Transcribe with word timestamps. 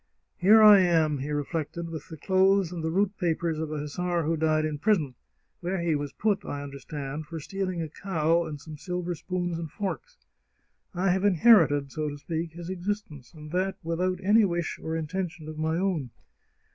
"Here 0.45 0.63
I 0.63 0.79
am," 0.79 1.19
he 1.19 1.29
reflected," 1.29 1.87
with 1.91 2.09
the 2.09 2.17
clothes 2.17 2.71
and 2.71 2.83
the 2.83 2.89
route 2.89 3.15
papers 3.19 3.59
of 3.59 3.71
a 3.71 3.77
hussar 3.77 4.23
who 4.23 4.35
died 4.35 4.65
in 4.65 4.79
prison, 4.79 5.13
where 5.59 5.79
he 5.79 5.93
was 5.93 6.11
put, 6.11 6.43
I 6.43 6.63
understand, 6.63 7.27
for 7.27 7.39
stealing 7.39 7.83
a 7.83 7.87
cow 7.87 8.45
and 8.45 8.59
some 8.59 8.77
silver 8.79 9.13
spoons 9.13 9.59
and 9.59 9.69
forks! 9.69 10.17
I 10.95 11.11
have 11.11 11.23
inherited, 11.23 11.91
so 11.91 12.09
to 12.09 12.17
speak, 12.17 12.53
his 12.53 12.71
existence, 12.71 13.31
and 13.35 13.51
that 13.51 13.75
without 13.83 14.17
any 14.23 14.43
wish 14.43 14.79
or 14.81 14.95
intention 14.95 15.47
of 15.47 15.59
my 15.59 15.77
own. 15.77 16.09